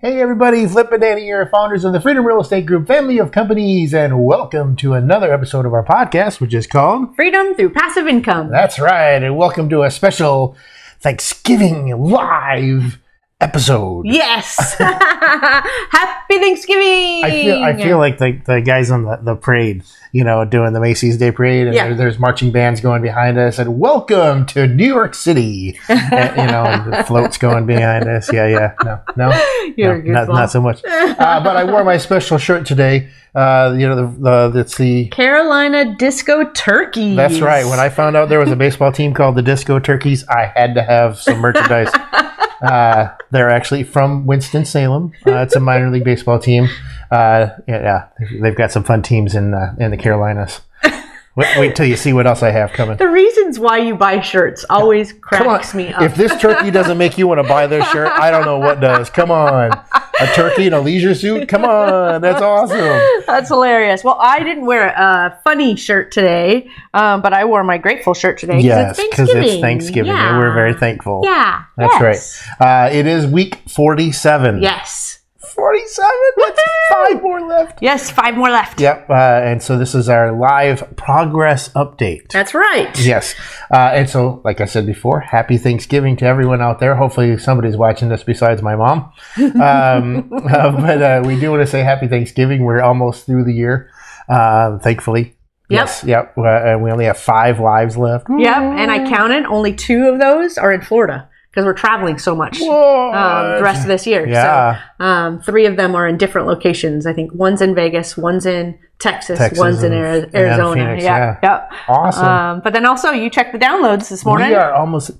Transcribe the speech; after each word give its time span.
Hey 0.00 0.20
everybody, 0.20 0.64
Flip 0.64 0.92
and 0.92 1.02
Dani 1.02 1.22
here, 1.22 1.44
founders 1.50 1.84
of 1.84 1.92
the 1.92 2.00
Freedom 2.00 2.24
Real 2.24 2.40
Estate 2.40 2.66
Group 2.66 2.86
family 2.86 3.18
of 3.18 3.32
companies, 3.32 3.92
and 3.92 4.24
welcome 4.24 4.76
to 4.76 4.94
another 4.94 5.34
episode 5.34 5.66
of 5.66 5.72
our 5.72 5.84
podcast, 5.84 6.40
which 6.40 6.54
is 6.54 6.68
called 6.68 7.16
Freedom 7.16 7.52
through 7.56 7.70
passive 7.70 8.06
income. 8.06 8.48
That's 8.48 8.78
right, 8.78 9.20
and 9.20 9.36
welcome 9.36 9.68
to 9.70 9.82
a 9.82 9.90
special 9.90 10.54
Thanksgiving 11.00 11.88
live 12.00 13.00
episode. 13.40 14.04
Yes. 14.06 14.74
Happy 14.78 16.38
Thanksgiving. 16.38 17.24
I 17.24 17.30
feel 17.30 17.62
I 17.62 17.76
feel 17.76 17.98
like 17.98 18.18
the, 18.18 18.40
the 18.44 18.60
guys 18.60 18.90
on 18.90 19.04
the, 19.04 19.16
the 19.22 19.36
parade, 19.36 19.82
you 20.12 20.24
know, 20.24 20.44
doing 20.44 20.72
the 20.72 20.80
Macy's 20.80 21.16
Day 21.16 21.30
Parade, 21.30 21.66
and 21.68 21.74
Yeah. 21.74 21.86
there- 21.88 21.96
there's 21.96 22.18
marching 22.18 22.50
bands 22.50 22.80
going 22.80 23.02
behind 23.02 23.38
us, 23.38 23.58
and 23.58 23.78
welcome 23.78 24.44
to 24.46 24.66
New 24.66 24.86
York 24.86 25.14
City. 25.14 25.78
And, 25.88 26.36
you 26.36 26.46
know, 26.46 26.64
and 26.64 26.92
the 26.92 27.04
floats 27.04 27.38
going 27.38 27.66
behind 27.66 28.08
us. 28.08 28.32
Yeah, 28.32 28.46
yeah. 28.48 28.72
No, 28.84 29.00
no. 29.16 29.44
You're 29.76 30.02
No, 30.02 30.24
not, 30.24 30.28
not 30.28 30.50
so 30.50 30.60
much. 30.60 30.82
Uh, 30.84 31.14
but 31.42 31.56
I 31.56 31.64
wore 31.64 31.84
my 31.84 31.98
special 31.98 32.38
shirt 32.38 32.66
today. 32.66 33.08
Uh, 33.34 33.74
you 33.78 33.86
know, 33.86 33.94
the, 34.10 34.50
the 34.50 34.60
it's 34.60 34.76
the 34.78 35.06
Carolina 35.08 35.94
Disco 35.96 36.44
Turkeys. 36.52 37.14
that's 37.16 37.40
right. 37.40 37.64
When 37.66 37.78
I 37.78 37.88
found 37.90 38.16
out 38.16 38.28
there 38.30 38.40
was 38.40 38.50
a 38.50 38.56
baseball 38.56 38.90
team 38.90 39.12
called 39.14 39.36
the 39.36 39.42
Disco 39.42 39.78
Turkeys, 39.78 40.26
I 40.28 40.46
had 40.56 40.74
to 40.74 40.82
have 40.82 41.18
some 41.20 41.38
merchandise. 41.38 41.90
Uh, 42.62 43.08
they're 43.30 43.50
actually 43.50 43.84
from 43.84 44.26
Winston 44.26 44.64
Salem. 44.64 45.12
Uh, 45.26 45.38
it's 45.38 45.56
a 45.56 45.60
minor 45.60 45.90
league 45.90 46.04
baseball 46.04 46.38
team. 46.38 46.68
Uh, 47.10 47.48
yeah, 47.66 48.08
yeah, 48.20 48.28
they've 48.40 48.56
got 48.56 48.72
some 48.72 48.84
fun 48.84 49.02
teams 49.02 49.34
in 49.34 49.54
uh, 49.54 49.74
in 49.78 49.90
the 49.90 49.96
Carolinas. 49.96 50.60
Wait, 51.36 51.56
wait 51.56 51.76
till 51.76 51.86
you 51.86 51.96
see 51.96 52.12
what 52.12 52.26
else 52.26 52.42
I 52.42 52.50
have 52.50 52.72
coming. 52.72 52.96
the 52.96 53.08
reasons 53.08 53.60
why 53.60 53.78
you 53.78 53.94
buy 53.94 54.20
shirts 54.20 54.64
always 54.68 55.12
cracks 55.12 55.72
me 55.72 55.92
up. 55.92 56.02
If 56.02 56.16
this 56.16 56.36
turkey 56.40 56.72
doesn't 56.72 56.98
make 56.98 57.16
you 57.16 57.28
want 57.28 57.38
to 57.38 57.48
buy 57.48 57.68
their 57.68 57.84
shirt, 57.84 58.08
I 58.08 58.32
don't 58.32 58.44
know 58.44 58.58
what 58.58 58.80
does. 58.80 59.08
Come 59.08 59.30
on. 59.30 59.70
A 60.20 60.26
turkey 60.34 60.66
in 60.66 60.72
a 60.72 60.80
leisure 60.80 61.14
suit? 61.14 61.48
Come 61.48 61.64
on. 61.64 62.20
That's 62.20 62.42
awesome. 62.42 63.00
That's 63.26 63.48
hilarious. 63.48 64.02
Well, 64.02 64.18
I 64.20 64.42
didn't 64.42 64.66
wear 64.66 64.88
a 64.88 65.38
funny 65.44 65.76
shirt 65.76 66.10
today, 66.12 66.70
um, 66.94 67.22
but 67.22 67.32
I 67.32 67.44
wore 67.44 67.62
my 67.64 67.78
grateful 67.78 68.14
shirt 68.14 68.38
today. 68.38 68.60
Yes, 68.60 68.98
it's 68.98 69.08
because 69.08 69.28
Thanksgiving. 69.28 69.48
it's 69.52 69.60
Thanksgiving 69.60 70.12
Yeah. 70.12 70.30
and 70.30 70.38
we're 70.38 70.52
very 70.54 70.74
thankful. 70.74 71.20
Yeah. 71.24 71.62
That's 71.76 71.94
yes. 72.00 72.42
right. 72.60 72.86
Uh, 72.88 72.90
it 72.92 73.06
is 73.06 73.26
week 73.26 73.56
47. 73.68 74.62
Yes. 74.62 75.17
47? 75.58 76.10
That's 76.36 76.60
five 76.92 77.22
more 77.22 77.40
left. 77.40 77.82
Yes. 77.82 78.10
Five 78.10 78.36
more 78.36 78.48
left. 78.48 78.80
Yep. 78.80 79.10
Uh, 79.10 79.12
and 79.12 79.60
so 79.60 79.76
this 79.76 79.92
is 79.92 80.08
our 80.08 80.30
live 80.30 80.96
progress 80.96 81.68
update. 81.70 82.28
That's 82.28 82.54
right. 82.54 82.96
Yes. 83.00 83.34
Uh, 83.68 83.90
and 83.92 84.08
so, 84.08 84.40
like 84.44 84.60
I 84.60 84.66
said 84.66 84.86
before, 84.86 85.18
happy 85.18 85.58
Thanksgiving 85.58 86.16
to 86.18 86.26
everyone 86.26 86.62
out 86.62 86.78
there. 86.78 86.94
Hopefully, 86.94 87.36
somebody's 87.38 87.76
watching 87.76 88.08
this 88.08 88.22
besides 88.22 88.62
my 88.62 88.76
mom. 88.76 89.12
Um, 89.58 90.30
uh, 90.32 90.70
but 90.70 91.02
uh, 91.02 91.22
we 91.24 91.38
do 91.38 91.50
want 91.50 91.62
to 91.62 91.66
say 91.66 91.82
happy 91.82 92.06
Thanksgiving. 92.06 92.64
We're 92.64 92.80
almost 92.80 93.26
through 93.26 93.44
the 93.44 93.52
year, 93.52 93.90
uh, 94.28 94.78
thankfully. 94.78 95.36
Yep. 95.70 95.80
Yes. 95.80 96.04
Yep. 96.04 96.38
Uh, 96.38 96.46
and 96.46 96.82
we 96.82 96.90
only 96.90 97.06
have 97.06 97.18
five 97.18 97.58
lives 97.58 97.96
left. 97.96 98.26
Yep. 98.30 98.56
And 98.56 98.90
I 98.90 99.08
counted 99.08 99.46
only 99.46 99.74
two 99.74 100.06
of 100.06 100.20
those 100.20 100.58
are 100.58 100.72
in 100.72 100.82
Florida 100.82 101.27
because 101.50 101.64
we're 101.64 101.72
traveling 101.74 102.18
so 102.18 102.34
much. 102.36 102.60
um, 102.60 103.56
the 103.56 103.62
rest 103.62 103.82
of 103.82 103.88
this 103.88 104.06
year. 104.06 104.26
Yeah. 104.28 104.80
So 104.98 105.04
um, 105.04 105.40
three 105.42 105.66
of 105.66 105.76
them 105.76 105.94
are 105.94 106.06
in 106.06 106.16
different 106.18 106.46
locations. 106.46 107.06
I 107.06 107.12
think 107.12 107.32
one's 107.34 107.60
in 107.62 107.74
Vegas, 107.74 108.16
one's 108.16 108.46
in 108.46 108.78
Texas, 108.98 109.38
Texas 109.38 109.58
one's 109.58 109.82
in 109.82 109.92
Ari- 109.92 110.30
Arizona. 110.34 110.74
Phoenix, 110.86 111.04
yeah, 111.04 111.38
yeah. 111.42 111.68
Awesome. 111.88 112.24
Um, 112.24 112.60
but 112.64 112.72
then 112.72 112.84
also 112.86 113.10
you 113.10 113.30
checked 113.30 113.52
the 113.52 113.58
downloads 113.58 114.08
this 114.08 114.24
morning. 114.24 114.48
we 114.48 114.54
are 114.54 114.72
almost 114.74 115.10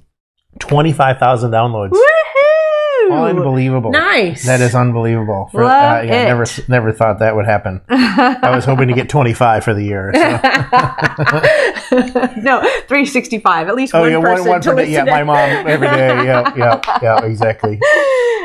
25,000 0.61 1.51
downloads. 1.51 1.91
Woohoo! 1.91 2.18
Unbelievable. 3.13 3.91
Nice. 3.93 4.45
That 4.47 4.61
is 4.61 4.75
unbelievable. 4.75 5.49
For, 5.53 5.63
Love 5.65 6.05
yeah, 6.05 6.23
it. 6.23 6.25
Never, 6.27 6.45
never 6.69 6.93
thought 6.93 7.19
that 7.21 7.35
would 7.37 7.47
happen. 7.47 7.81
I 7.89 8.51
was 8.55 8.65
hoping 8.65 8.89
to 8.89 8.95
get 8.95 9.09
25 9.09 9.65
for 9.65 9.75
the 9.75 9.83
year. 9.85 10.13
so. 10.15 10.21
no, 12.41 12.61
365. 12.89 13.69
At 13.69 13.75
least 13.75 13.95
Oh 13.95 14.01
one 14.01 14.11
yeah, 14.13 14.21
person 14.21 14.41
one, 14.41 14.49
one 14.51 14.61
to 14.63 14.71
per 14.71 14.77
day. 14.77 14.87
listen 14.87 15.07
Yeah, 15.07 15.13
my 15.13 15.25
mom 15.25 15.39
every 15.67 15.89
day. 15.89 16.09
Yeah, 16.29 16.53
yeah, 16.57 16.81
yeah, 17.03 17.25
exactly. 17.25 17.73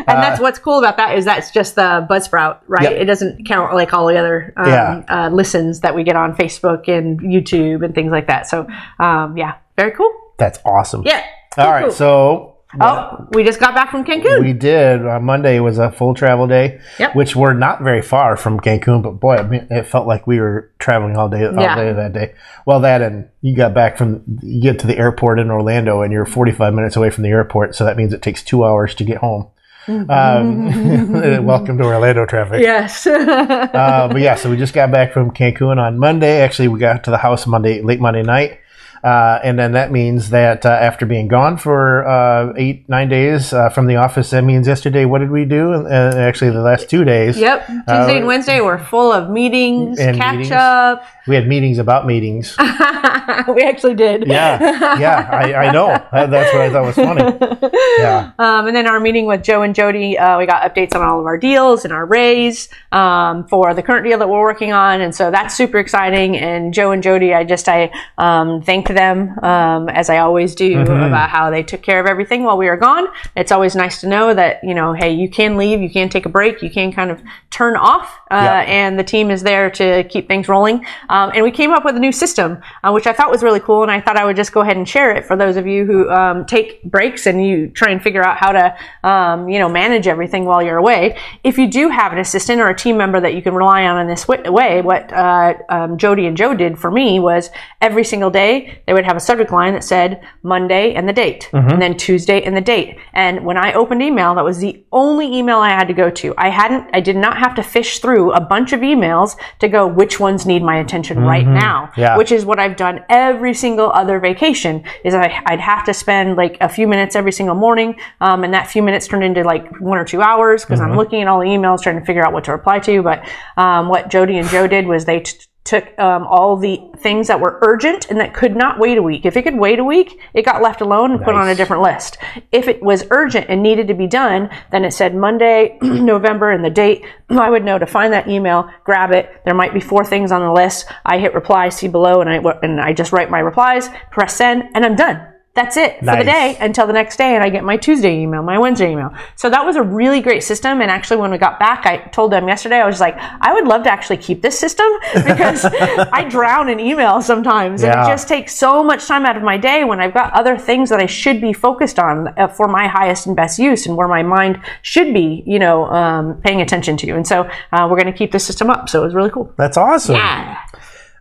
and 0.07 0.21
that's 0.23 0.39
what's 0.39 0.59
cool 0.59 0.79
about 0.79 0.97
that 0.97 1.17
is 1.17 1.25
that's 1.25 1.51
just 1.51 1.75
the 1.75 2.05
Buzzsprout, 2.09 2.59
right? 2.67 2.83
Yep. 2.83 2.91
It 2.93 3.05
doesn't 3.05 3.45
count 3.45 3.73
like 3.73 3.93
all 3.93 4.07
the 4.07 4.17
other 4.17 4.53
um, 4.57 4.67
Yeah. 4.67 5.03
uh, 5.09 5.29
listens 5.29 5.81
that 5.81 5.95
we 5.95 6.03
get 6.03 6.15
on 6.15 6.35
Facebook 6.35 6.87
and 6.87 7.19
YouTube 7.19 7.83
and 7.83 7.93
things 7.95 8.11
like 8.11 8.27
that. 8.27 8.47
So, 8.47 8.67
um, 8.99 9.37
yeah, 9.37 9.55
very 9.77 9.91
cool. 9.91 10.11
That's 10.37 10.59
awesome. 10.65 11.03
Yeah. 11.05 11.23
All 11.57 11.71
right, 11.71 11.83
cool. 11.85 11.91
so 11.91 12.52
Oh, 12.81 13.27
we 13.31 13.43
just 13.43 13.59
got 13.59 13.75
back 13.75 13.91
from 13.91 14.03
Cancun. 14.03 14.41
we 14.41 14.53
did. 14.53 15.05
Uh, 15.05 15.19
Monday 15.19 15.59
was 15.59 15.77
a 15.77 15.91
full 15.91 16.13
travel 16.13 16.47
day, 16.47 16.79
Yep. 16.99 17.15
which 17.15 17.35
we're 17.35 17.53
not 17.53 17.81
very 17.81 18.01
far 18.01 18.35
from 18.35 18.59
Cancun, 18.59 19.03
but 19.03 19.19
boy, 19.19 19.35
I 19.35 19.43
mean, 19.43 19.67
it 19.69 19.85
felt 19.85 20.07
like 20.07 20.25
we 20.25 20.39
were 20.39 20.71
traveling 20.79 21.15
all 21.15 21.29
day, 21.29 21.45
all 21.45 21.53
Yeah. 21.53 21.75
day 21.75 21.93
that 21.93 22.13
day. 22.13 22.33
Well, 22.65 22.79
that 22.81 23.01
and 23.01 23.27
you 23.41 23.55
got 23.55 23.73
back 23.73 23.97
from 23.97 24.23
you 24.41 24.61
get 24.61 24.79
to 24.79 24.87
the 24.87 24.97
airport 24.97 25.39
in 25.39 25.51
Orlando, 25.51 26.01
and 26.01 26.11
you're 26.11 26.25
45 26.25 26.73
minutes 26.73 26.95
away 26.95 27.09
from 27.09 27.23
the 27.23 27.29
airport, 27.29 27.75
so 27.75 27.85
that 27.85 27.95
means 27.97 28.11
it 28.13 28.21
takes 28.21 28.41
two 28.43 28.63
hours 28.65 28.95
to 28.95 29.03
get 29.03 29.17
home. 29.17 29.47
Um, 29.87 31.45
welcome 31.45 31.77
to 31.77 31.83
Orlando 31.83 32.25
traffic. 32.25 32.61
yes. 32.61 33.05
uh, 33.07 34.07
but 34.11 34.21
yeah, 34.21 34.35
so 34.35 34.49
we 34.49 34.55
just 34.57 34.73
got 34.73 34.91
back 34.91 35.11
from 35.13 35.31
Cancun 35.31 35.77
on 35.77 35.99
Monday. 35.99 36.41
Actually, 36.41 36.69
we 36.69 36.79
got 36.79 37.03
to 37.03 37.11
the 37.11 37.17
house 37.17 37.45
Monday, 37.45 37.81
late 37.81 37.99
Monday 37.99 38.23
night. 38.23 38.59
Uh, 39.03 39.39
and 39.43 39.59
then 39.59 39.73
that 39.73 39.91
means 39.91 40.29
that 40.29 40.65
uh, 40.65 40.69
after 40.69 41.05
being 41.05 41.27
gone 41.27 41.57
for 41.57 42.07
uh, 42.07 42.53
eight, 42.55 42.87
nine 42.87 43.09
days 43.09 43.51
uh, 43.51 43.69
from 43.69 43.87
the 43.87 43.97
office, 43.97 44.29
that 44.29 44.43
means 44.43 44.65
yesterday, 44.65 45.03
what 45.03 45.19
did 45.19 45.29
we 45.29 45.43
do? 45.43 45.73
Uh, 45.73 46.13
actually, 46.15 46.51
the 46.51 46.61
last 46.61 46.89
two 46.89 47.03
days. 47.03 47.37
yep. 47.37 47.65
Tuesday 47.67 48.17
and 48.17 48.27
Wednesday 48.27 48.61
were 48.61 48.77
full 48.77 49.11
of 49.11 49.29
meetings, 49.29 49.97
catch 49.97 50.35
meetings. 50.35 50.51
up. 50.51 51.05
We 51.27 51.35
had 51.35 51.47
meetings 51.47 51.79
about 51.79 52.05
meetings. 52.05 52.55
we 53.47 53.61
actually 53.63 53.95
did. 53.95 54.25
Yeah, 54.27 54.97
yeah, 54.99 55.29
I, 55.31 55.53
I 55.67 55.71
know. 55.71 55.87
That's 56.11 56.53
what 56.53 56.61
I 56.61 56.69
thought 56.71 56.85
was 56.85 56.95
funny. 56.95 57.69
Yeah. 57.97 58.31
Um, 58.39 58.67
and 58.67 58.75
then 58.75 58.87
our 58.87 58.99
meeting 58.99 59.27
with 59.27 59.43
Joe 59.43 59.61
and 59.61 59.75
Jody, 59.75 60.17
uh, 60.17 60.37
we 60.39 60.45
got 60.45 60.63
updates 60.63 60.95
on 60.95 61.01
all 61.01 61.19
of 61.19 61.25
our 61.25 61.37
deals 61.37 61.83
and 61.85 61.93
our 61.93 62.05
raise 62.05 62.69
um, 62.91 63.47
for 63.47 63.73
the 63.73 63.83
current 63.83 64.05
deal 64.05 64.17
that 64.17 64.27
we're 64.27 64.41
working 64.41 64.73
on, 64.73 64.99
and 64.99 65.13
so 65.13 65.29
that's 65.29 65.55
super 65.55 65.77
exciting. 65.77 66.35
And 66.35 66.73
Joe 66.73 66.91
and 66.91 67.03
Jody, 67.03 67.33
I 67.33 67.43
just 67.43 67.69
I 67.69 67.91
um, 68.17 68.61
thanked 68.63 68.89
them 68.93 69.37
um, 69.43 69.89
as 69.89 70.09
I 70.09 70.19
always 70.19 70.55
do 70.55 70.81
about 70.81 71.29
how 71.29 71.49
they 71.49 71.63
took 71.63 71.81
care 71.81 71.99
of 71.99 72.05
everything 72.05 72.43
while 72.43 72.57
we 72.57 72.67
were 72.67 72.77
gone. 72.77 73.07
It's 73.35 73.51
always 73.51 73.75
nice 73.75 74.01
to 74.01 74.07
know 74.07 74.33
that 74.33 74.63
you 74.63 74.73
know, 74.73 74.93
hey, 74.93 75.13
you 75.13 75.29
can 75.29 75.57
leave, 75.57 75.81
you 75.81 75.89
can 75.89 76.09
take 76.09 76.25
a 76.25 76.29
break, 76.29 76.61
you 76.61 76.69
can 76.69 76.91
kind 76.91 77.11
of 77.11 77.21
turn 77.49 77.75
off, 77.75 78.19
uh, 78.33 78.43
Yeah. 78.43 78.59
and 78.81 78.97
the 78.97 79.03
team 79.03 79.29
is 79.31 79.41
there 79.43 79.69
to 79.71 80.03
keep 80.13 80.27
things 80.27 80.47
rolling. 80.47 80.77
Um, 81.09 81.31
and 81.35 81.43
we 81.43 81.51
came 81.51 81.71
up 81.71 81.83
with 81.85 81.95
a 81.95 81.99
new 81.99 82.11
system, 82.11 82.49
uh, 82.83 82.91
which 82.91 83.07
I 83.07 83.13
thought 83.13 83.29
was 83.31 83.43
really 83.43 83.59
cool, 83.59 83.81
and 83.83 83.91
I 83.91 83.99
thought 84.01 84.17
I 84.17 84.25
would 84.25 84.35
just 84.35 84.51
go 84.51 84.61
ahead 84.61 84.77
and 84.77 84.87
share 84.87 85.11
it 85.17 85.25
for 85.25 85.35
those 85.35 85.55
of 85.57 85.65
you 85.67 85.85
who 85.85 86.09
um, 86.09 86.45
take 86.45 86.83
breaks 86.83 87.25
and 87.27 87.45
you 87.45 87.67
try 87.69 87.89
and 87.91 88.01
figure 88.01 88.23
out 88.23 88.37
how 88.37 88.51
to, 88.51 88.65
um, 89.03 89.47
you 89.49 89.59
know, 89.59 89.69
manage 89.69 90.07
everything 90.07 90.45
while 90.45 90.61
you're 90.63 90.77
away. 90.77 91.17
If 91.43 91.57
you 91.57 91.67
do 91.67 91.89
have 91.89 92.11
an 92.11 92.19
assistant 92.19 92.59
or 92.61 92.69
a 92.69 92.75
team 92.75 92.97
member 92.97 93.19
that 93.21 93.33
you 93.35 93.41
can 93.41 93.53
rely 93.53 93.85
on 93.85 93.99
in 94.01 94.07
this 94.07 94.27
way, 94.27 94.81
what 94.81 95.11
uh, 95.13 95.53
um, 95.69 95.97
Jody 95.97 96.25
and 96.27 96.35
Joe 96.35 96.53
did 96.53 96.77
for 96.79 96.89
me 96.91 97.19
was 97.19 97.49
every 97.81 98.03
single 98.03 98.29
day 98.29 98.81
they 98.87 98.93
would 98.93 99.05
have 99.05 99.15
a 99.17 99.19
subject 99.19 99.51
line 99.51 99.73
that 99.73 99.83
said 99.83 100.21
Monday 100.43 100.93
and 100.93 101.07
the 101.07 101.13
date, 101.13 101.49
and 101.53 101.81
then 101.81 101.95
Tuesday 101.97 102.41
and 102.43 102.55
the 102.55 102.61
date. 102.61 102.97
And 103.13 103.45
when 103.45 103.57
I 103.57 103.73
opened 103.73 104.01
email, 104.01 104.35
that 104.35 104.43
was 104.43 104.59
the 104.59 104.83
only 104.91 105.27
email 105.37 105.59
I 105.59 105.69
had 105.69 105.87
to 105.87 105.93
go 105.93 106.09
to. 106.09 106.33
I 106.37 106.49
hadn't, 106.49 106.89
I 106.93 106.99
did 106.99 107.15
not 107.15 107.37
have 107.37 107.53
to 107.55 107.63
fish 107.63 107.99
through 107.99 108.22
a 108.31 108.41
bunch 108.41 108.73
of 108.73 108.81
emails 108.81 109.35
to 109.59 109.67
go 109.67 109.85
which 109.87 110.19
ones 110.19 110.45
need 110.45 110.63
my 110.63 110.77
attention 110.77 111.19
right 111.19 111.45
now, 111.47 111.91
Yeah. 111.97 112.17
which 112.17 112.31
is 112.31 112.45
what 112.45 112.59
I've 112.59 112.75
done 112.75 113.03
every 113.09 113.53
single 113.53 113.91
other 113.91 114.19
vacation. 114.19 114.83
Is 115.03 115.13
I, 115.13 115.41
I'd 115.45 115.59
have 115.59 115.83
to 115.85 115.93
spend 115.93 116.37
like 116.37 116.57
a 116.61 116.69
few 116.69 116.87
minutes 116.87 117.15
every 117.15 117.31
single 117.31 117.55
morning, 117.55 117.95
um, 118.21 118.43
and 118.43 118.53
that 118.53 118.67
few 118.69 118.81
minutes 118.83 119.07
turned 119.07 119.23
into 119.23 119.43
like 119.43 119.79
one 119.79 119.97
or 119.97 120.05
two 120.05 120.21
hours 120.21 120.63
because 120.63 120.79
I'm 120.81 120.95
looking 120.95 121.21
at 121.21 121.27
all 121.27 121.39
the 121.39 121.45
emails 121.47 121.81
trying 121.81 121.99
to 121.99 122.05
figure 122.05 122.25
out 122.25 122.33
what 122.33 122.43
to 122.45 122.51
reply 122.51 122.79
to. 122.79 123.01
But 123.03 123.27
um, 123.57 123.89
what 123.89 124.09
Jody 124.09 124.37
and 124.37 124.47
Joe 124.49 124.67
did 124.67 124.87
was 124.87 125.05
they. 125.05 125.19
T- 125.21 125.37
took 125.63 125.97
um, 125.97 126.27
all 126.27 126.57
the 126.57 126.81
things 126.97 127.27
that 127.27 127.39
were 127.39 127.59
urgent 127.61 128.09
and 128.09 128.19
that 128.19 128.33
could 128.33 128.55
not 128.55 128.79
wait 128.79 128.97
a 128.97 129.01
week. 129.01 129.25
If 129.25 129.37
it 129.37 129.43
could 129.43 129.57
wait 129.57 129.79
a 129.79 129.83
week, 129.83 130.19
it 130.33 130.43
got 130.43 130.61
left 130.61 130.81
alone 130.81 131.11
and 131.11 131.23
put 131.23 131.35
on 131.35 131.47
a 131.47 131.55
different 131.55 131.83
list. 131.83 132.17
If 132.51 132.67
it 132.67 132.83
was 132.83 133.05
urgent 133.11 133.47
and 133.49 133.63
needed 133.63 133.87
to 133.87 133.93
be 133.93 134.07
done, 134.07 134.49
then 134.71 134.83
it 134.83 134.91
said 134.91 135.15
Monday, 135.15 135.77
November, 135.81 136.51
and 136.51 136.65
the 136.65 136.69
date. 136.69 137.05
I 137.29 137.49
would 137.49 137.63
know 137.63 137.79
to 137.79 137.85
find 137.85 138.11
that 138.13 138.27
email, 138.27 138.69
grab 138.83 139.11
it. 139.11 139.41
There 139.45 139.55
might 139.55 139.73
be 139.73 139.79
four 139.79 140.05
things 140.05 140.31
on 140.31 140.41
the 140.41 140.51
list. 140.51 140.85
I 141.05 141.17
hit 141.17 141.33
reply, 141.33 141.69
see 141.69 141.87
below, 141.87 142.21
and 142.21 142.29
I 142.29 142.37
and 142.61 142.81
I 142.81 142.93
just 142.93 143.13
write 143.13 143.31
my 143.31 143.39
replies, 143.39 143.89
press 144.11 144.35
send, 144.35 144.63
and 144.73 144.85
I'm 144.85 144.95
done. 144.95 145.32
That's 145.55 145.77
it 145.77 145.99
for 145.99 146.05
the 146.17 146.23
day 146.23 146.57
until 146.59 146.87
the 146.87 146.93
next 146.93 147.17
day 147.17 147.35
and 147.35 147.43
I 147.43 147.49
get 147.49 147.63
my 147.63 147.77
Tuesday 147.77 148.21
email, 148.21 148.41
my 148.41 148.57
Wednesday 148.57 148.91
email. 148.91 149.13
So 149.35 149.51
that 149.51 149.63
was 149.63 149.75
a 149.75 149.83
really 149.83 150.19
great 150.19 150.41
system. 150.41 150.81
And 150.81 150.89
actually 150.89 151.17
when 151.17 151.29
we 151.29 151.37
got 151.37 151.59
back, 151.59 151.85
I 151.85 151.97
told 152.07 152.31
them 152.31 152.47
yesterday, 152.47 152.77
I 152.77 152.87
was 152.87 152.99
like, 152.99 153.15
I 153.17 153.53
would 153.53 153.67
love 153.67 153.83
to 153.83 153.91
actually 153.91 154.17
keep 154.17 154.41
this 154.41 154.57
system 154.57 154.87
because 155.13 155.63
I 155.63 156.25
drown 156.27 156.69
in 156.69 156.79
emails 156.79 157.23
sometimes 157.23 157.83
and 157.83 157.91
it 157.91 158.11
just 158.11 158.27
takes 158.27 158.55
so 158.55 158.83
much 158.83 159.05
time 159.05 159.27
out 159.27 159.37
of 159.37 159.43
my 159.43 159.57
day 159.57 159.83
when 159.83 159.99
I've 159.99 160.13
got 160.13 160.33
other 160.33 160.57
things 160.57 160.89
that 160.89 160.99
I 160.99 161.05
should 161.05 161.39
be 161.39 161.53
focused 161.53 161.99
on 161.99 162.29
uh, 162.29 162.47
for 162.47 162.67
my 162.67 162.87
highest 162.87 163.27
and 163.27 163.35
best 163.35 163.59
use 163.59 163.85
and 163.85 163.95
where 163.95 164.07
my 164.07 164.23
mind 164.23 164.59
should 164.81 165.13
be, 165.13 165.43
you 165.45 165.59
know, 165.59 165.85
um, 165.85 166.41
paying 166.41 166.61
attention 166.61 166.97
to. 166.97 167.11
And 167.11 167.27
so 167.27 167.47
uh, 167.71 167.87
we're 167.89 167.97
going 168.01 168.11
to 168.11 168.17
keep 168.17 168.31
this 168.31 168.43
system 168.45 168.71
up. 168.71 168.89
So 168.89 169.01
it 169.01 169.05
was 169.05 169.13
really 169.13 169.29
cool. 169.29 169.53
That's 169.57 169.77
awesome. 169.77 170.15
Yeah. 170.15 170.59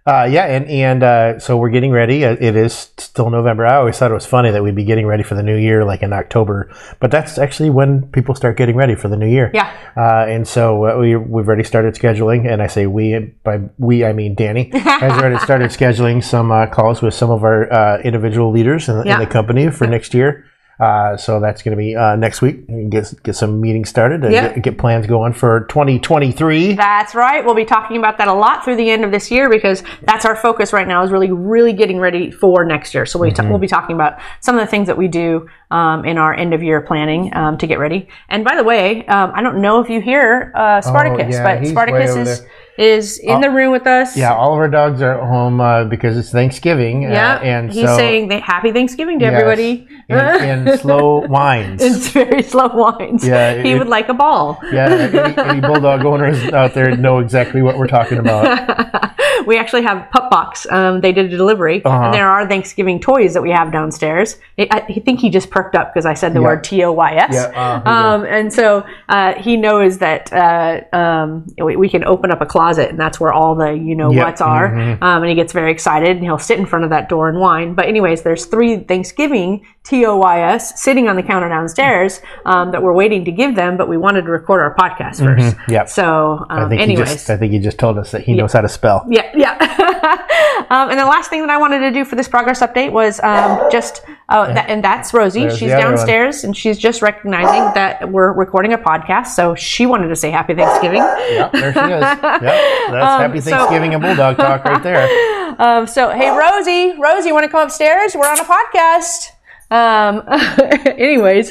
Uh, 0.04 0.26
yeah, 0.28 0.46
and 0.46 0.66
and 0.66 1.02
uh, 1.04 1.38
so 1.38 1.56
we're 1.56 1.70
getting 1.70 1.92
ready. 1.92 2.24
Uh, 2.24 2.36
It 2.40 2.56
is 2.56 2.90
still 2.98 3.30
November. 3.30 3.64
I 3.64 3.76
always 3.76 3.96
thought 3.98 4.10
it 4.10 4.14
was 4.14 4.26
funny 4.26 4.50
that 4.50 4.60
we'd 4.60 4.74
be 4.74 4.82
getting 4.84 5.06
ready 5.06 5.22
for 5.22 5.36
the 5.36 5.44
new 5.44 5.56
year, 5.56 5.84
like 5.84 6.02
in 6.02 6.12
October. 6.12 6.74
But 6.98 7.12
that's 7.12 7.38
actually 7.38 7.70
when 7.70 8.08
people 8.10 8.34
start 8.34 8.56
getting 8.56 8.74
ready 8.74 8.96
for 8.96 9.06
the 9.06 9.16
new 9.16 9.28
year. 9.28 9.52
Yeah. 9.54 9.70
Uh, 9.96 10.26
and 10.26 10.46
so 10.48 10.86
uh, 10.86 10.98
we 10.98 11.14
we've 11.14 11.46
already 11.46 11.62
started 11.62 11.94
scheduling, 11.94 12.50
and 12.52 12.60
I 12.60 12.66
say 12.66 12.86
we 12.88 13.32
by 13.44 13.60
we 13.78 14.04
I 14.04 14.12
mean 14.12 14.34
Dani 14.34 14.74
has 15.02 15.12
already 15.12 15.38
started 15.38 15.70
scheduling 15.70 16.22
some 16.24 16.50
uh, 16.50 16.66
calls 16.66 17.00
with 17.00 17.14
some 17.14 17.30
of 17.30 17.44
our 17.44 17.72
uh, 17.72 17.98
individual 18.02 18.50
leaders 18.50 18.88
in, 18.88 19.06
Yeah. 19.06 19.14
in 19.14 19.20
the 19.20 19.26
company 19.32 19.70
for 19.70 19.86
next 19.86 20.14
year. 20.14 20.46
Uh, 20.82 21.16
so 21.16 21.38
that's 21.38 21.62
going 21.62 21.76
to 21.76 21.80
be 21.80 21.94
uh, 21.94 22.16
next 22.16 22.42
week. 22.42 22.66
Get 22.90 23.14
get 23.22 23.36
some 23.36 23.60
meetings 23.60 23.88
started 23.88 24.24
and 24.24 24.32
Yeah. 24.32 24.48
get, 24.54 24.62
get 24.62 24.78
plans 24.78 25.06
going 25.06 25.32
for 25.32 25.60
2023. 25.68 26.74
That's 26.74 27.14
right. 27.14 27.44
We'll 27.44 27.54
be 27.54 27.64
talking 27.64 27.96
about 27.98 28.18
that 28.18 28.26
a 28.28 28.32
lot 28.32 28.64
through 28.64 28.76
the 28.76 28.90
end 28.90 29.04
of 29.04 29.12
this 29.12 29.30
year 29.30 29.48
because 29.48 29.84
that's 30.02 30.24
our 30.24 30.34
focus 30.34 30.72
right 30.72 30.88
now 30.88 31.02
is 31.04 31.10
really, 31.12 31.30
really 31.30 31.72
getting 31.72 32.00
ready 32.00 32.30
for 32.30 32.64
next 32.64 32.94
year. 32.94 33.06
So 33.06 33.18
we 33.18 33.30
Mm-hmm. 33.32 33.48
we'll 33.48 33.58
be 33.58 33.66
talking 33.68 33.94
about 33.94 34.18
some 34.40 34.56
of 34.56 34.60
the 34.60 34.66
things 34.66 34.86
that 34.88 34.98
we 34.98 35.08
do 35.08 35.48
um, 35.70 36.04
in 36.04 36.18
our 36.18 36.34
end 36.34 36.52
of 36.52 36.62
year 36.62 36.80
planning 36.82 37.34
um, 37.34 37.56
to 37.58 37.66
get 37.66 37.78
ready. 37.78 38.08
And 38.28 38.44
by 38.44 38.56
the 38.56 38.64
way, 38.64 39.06
um, 39.06 39.32
I 39.34 39.40
don't 39.42 39.60
know 39.62 39.80
if 39.80 39.88
you 39.88 40.00
hear 40.02 40.52
uh, 40.54 40.80
Spartacus, 40.82 41.34
Oh, 41.36 41.38
yeah, 41.38 41.60
but 41.60 41.66
Spartacus 41.66 42.16
is, 42.16 42.40
there. 42.40 42.50
Is 42.78 43.18
in 43.18 43.42
the 43.42 43.50
room 43.50 43.70
with 43.70 43.86
us. 43.86 44.16
Yeah, 44.16 44.34
all 44.34 44.52
of 44.54 44.58
our 44.58 44.68
dogs 44.68 45.02
are 45.02 45.20
at 45.20 45.28
home 45.28 45.60
uh, 45.60 45.84
because 45.84 46.16
it's 46.16 46.30
Thanksgiving. 46.30 47.02
Yeah. 47.02 47.34
uh, 47.34 47.40
and 47.40 47.70
he's 47.70 47.84
so, 47.84 47.96
saying 47.98 48.30
happy 48.30 48.72
Thanksgiving 48.72 49.18
to 49.18 49.26
yes, 49.26 49.34
everybody. 49.34 49.86
in, 50.08 50.66
in 50.68 50.78
slow 50.78 51.26
whines. 51.26 51.82
it's 51.84 52.08
very 52.08 52.42
slow 52.42 52.68
whines. 52.68 53.26
Yeah, 53.26 53.62
he 53.62 53.72
it- 53.72 53.78
would 53.78 53.88
like 53.88 54.08
a 54.08 54.14
ball. 54.14 54.58
yeah, 54.72 54.88
any, 54.88 55.38
any 55.38 55.60
bulldog 55.60 56.04
owners 56.06 56.42
out 56.52 56.72
there 56.72 56.96
know 56.96 57.18
exactly 57.18 57.60
what 57.60 57.76
we're 57.76 57.88
talking 57.88 58.16
about. 58.16 59.11
we 59.46 59.58
actually 59.58 59.82
have 59.82 60.10
Pup 60.10 60.30
Box. 60.30 60.66
Um, 60.70 61.00
they 61.00 61.12
did 61.12 61.32
a 61.32 61.36
delivery, 61.36 61.84
Uh-huh. 61.84 62.04
and 62.06 62.14
there 62.14 62.28
are 62.28 62.46
Thanksgiving 62.48 63.00
toys 63.00 63.34
that 63.34 63.42
we 63.42 63.50
have 63.50 63.72
downstairs. 63.72 64.38
I, 64.58 64.68
I 64.88 64.92
think 65.04 65.20
he 65.20 65.30
just 65.30 65.50
perked 65.50 65.74
up 65.74 65.92
because 65.92 66.06
I 66.06 66.14
said 66.14 66.32
the 66.34 66.40
Yeah. 66.40 66.46
word 66.46 66.64
T 66.64 66.82
O 66.84 66.92
Y 66.92 67.14
S. 67.14 67.34
Yeah, 67.34 67.80
uh, 67.84 67.90
Um, 67.90 68.24
and 68.24 68.52
so 68.52 68.84
uh, 69.08 69.34
he 69.34 69.56
knows 69.56 69.98
that 69.98 70.32
uh, 70.32 70.80
um, 70.96 71.46
we, 71.58 71.76
we 71.76 71.88
can 71.88 72.04
open 72.04 72.30
up 72.30 72.40
a 72.40 72.46
closet, 72.46 72.90
and 72.90 72.98
that's 72.98 73.18
where 73.20 73.32
all 73.32 73.54
the 73.54 73.72
you 73.72 73.94
know 73.94 74.10
Yep. 74.10 74.18
Mm-hmm. 74.18 74.26
what's 74.28 74.40
are. 74.40 74.66
Um, 75.02 75.22
and 75.22 75.26
he 75.28 75.34
gets 75.34 75.52
very 75.52 75.70
excited, 75.72 76.16
and 76.16 76.22
he'll 76.24 76.38
sit 76.38 76.58
in 76.58 76.66
front 76.66 76.84
of 76.84 76.90
that 76.90 77.08
door 77.08 77.28
and 77.28 77.38
whine. 77.38 77.74
But 77.74 77.86
anyways, 77.86 78.22
there's 78.22 78.46
three 78.46 78.78
Thanksgiving 78.78 79.64
T 79.84 80.04
O 80.06 80.16
Y 80.16 80.40
S 80.40 80.80
sitting 80.80 81.08
on 81.08 81.16
the 81.16 81.22
counter 81.22 81.48
downstairs 81.48 82.20
um, 82.44 82.70
that 82.70 82.82
we're 82.82 82.92
waiting 82.94 83.24
to 83.24 83.32
give 83.32 83.54
them, 83.56 83.76
but 83.76 83.88
we 83.88 83.96
wanted 83.96 84.22
to 84.22 84.30
record 84.30 84.60
our 84.60 84.74
podcast 84.74 85.20
1st 85.20 85.32
Mm-hmm. 85.42 85.72
Yep. 85.72 85.88
So 85.88 86.46
I 86.50 86.62
um, 86.62 86.68
think 86.68 86.80
anyways. 86.82 87.08
he 87.08 87.14
just 87.14 87.30
I 87.30 87.36
think 87.36 87.52
he 87.52 87.58
just 87.58 87.78
told 87.78 87.98
us 87.98 88.12
that 88.12 88.22
he 88.22 88.34
knows 88.34 88.52
how 88.52 88.60
to 88.60 88.68
spell. 88.68 89.04
Yeah, 89.08 89.31
yeah. 89.34 90.66
um, 90.70 90.90
and 90.90 90.98
the 90.98 91.04
last 91.04 91.30
thing 91.30 91.40
that 91.42 91.50
I 91.50 91.56
wanted 91.58 91.80
to 91.80 91.90
do 91.90 92.04
for 92.04 92.16
this 92.16 92.28
progress 92.28 92.60
update 92.60 92.92
was 92.92 93.20
um, 93.20 93.70
just, 93.70 94.02
uh, 94.28 94.52
that, 94.52 94.68
and 94.68 94.82
that's 94.82 95.12
Rosie. 95.12 95.40
There's 95.40 95.58
she's 95.58 95.70
other 95.72 95.84
one. 95.84 95.94
downstairs 95.96 96.44
and 96.44 96.56
she's 96.56 96.78
just 96.78 97.02
recognizing 97.02 97.74
that 97.74 98.10
we're 98.10 98.32
recording 98.32 98.72
a 98.72 98.78
podcast. 98.78 99.28
So 99.28 99.54
she 99.54 99.86
wanted 99.86 100.08
to 100.08 100.16
say 100.16 100.30
Happy 100.30 100.54
Thanksgiving. 100.54 101.02
Yeah, 101.02 101.48
there 101.52 101.72
she 101.72 101.78
is. 101.80 102.02
Yep, 102.42 102.90
that's 102.90 103.22
happy 103.22 103.38
Um, 103.38 103.40
so- 103.44 103.50
Thanksgiving 103.50 103.94
and 103.94 104.02
bulldog 104.02 104.36
talk 104.36 104.64
right 104.64 104.82
there. 104.82 105.08
Um, 105.58 105.86
so, 105.86 106.08
hey, 106.08 106.30
Rosie, 106.30 106.98
Rosie, 106.98 107.28
you 107.28 107.34
want 107.34 107.44
to 107.44 107.50
come 107.50 107.60
upstairs? 107.66 108.16
We're 108.16 108.26
on 108.26 108.40
a 108.40 108.42
podcast. 108.42 109.31
Um, 109.72 110.22
anyways, 110.28 111.48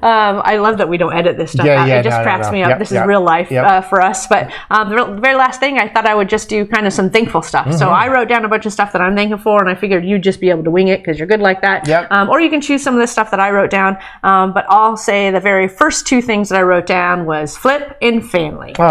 um, 0.00 0.40
I 0.42 0.56
love 0.56 0.78
that 0.78 0.88
we 0.88 0.96
don't 0.96 1.14
edit 1.14 1.36
this 1.36 1.52
stuff 1.52 1.66
Yeah, 1.66 1.82
out. 1.82 1.88
yeah, 1.88 2.00
it 2.00 2.04
just 2.04 2.14
no, 2.14 2.18
no, 2.18 2.22
cracks 2.24 2.46
no. 2.46 2.52
me 2.52 2.62
up. 2.62 2.70
Yep, 2.70 2.78
this 2.78 2.92
yep, 2.92 3.04
is 3.04 3.08
real 3.08 3.20
life 3.20 3.50
yep. 3.50 3.66
uh, 3.66 3.80
for 3.82 4.00
us. 4.00 4.26
But 4.26 4.50
um, 4.70 4.88
the 4.88 4.94
real- 4.96 5.14
very 5.16 5.34
last 5.34 5.60
thing, 5.60 5.78
I 5.78 5.86
thought 5.86 6.06
I 6.06 6.14
would 6.14 6.30
just 6.30 6.48
do 6.48 6.64
kind 6.64 6.86
of 6.86 6.94
some 6.94 7.10
thankful 7.10 7.42
stuff. 7.42 7.66
Mm-hmm. 7.66 7.76
So 7.76 7.90
I 7.90 8.08
wrote 8.08 8.28
down 8.28 8.44
a 8.46 8.48
bunch 8.48 8.64
of 8.64 8.72
stuff 8.72 8.92
that 8.92 9.02
I'm 9.02 9.14
thankful 9.14 9.38
for, 9.38 9.60
and 9.60 9.68
I 9.68 9.74
figured 9.74 10.04
you'd 10.04 10.22
just 10.22 10.40
be 10.40 10.48
able 10.48 10.64
to 10.64 10.70
wing 10.70 10.88
it 10.88 11.00
because 11.00 11.18
you're 11.18 11.28
good 11.28 11.40
like 11.40 11.60
that. 11.60 11.86
Yep. 11.86 12.10
Um, 12.10 12.30
or 12.30 12.40
you 12.40 12.48
can 12.48 12.62
choose 12.62 12.82
some 12.82 12.94
of 12.94 13.00
the 13.00 13.06
stuff 13.06 13.30
that 13.32 13.40
I 13.40 13.50
wrote 13.50 13.70
down. 13.70 13.98
Um, 14.22 14.54
but 14.54 14.64
I'll 14.70 14.96
say 14.96 15.30
the 15.30 15.40
very 15.40 15.68
first 15.68 16.06
two 16.06 16.22
things 16.22 16.48
that 16.48 16.58
I 16.58 16.62
wrote 16.62 16.86
down 16.86 17.26
was 17.26 17.54
flip 17.54 17.98
and 18.00 18.28
family. 18.28 18.74
Oh, 18.78 18.82